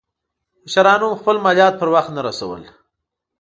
مشرانو 0.63 1.07
هم 1.11 1.19
خپل 1.21 1.35
مالیات 1.45 1.73
پر 1.81 1.89
وخت 1.95 2.09
نه 2.15 2.21
رسول. 2.27 2.61